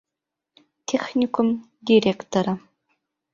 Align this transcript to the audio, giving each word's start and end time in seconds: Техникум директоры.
Техникум 0.87 1.47
директоры. 1.87 2.53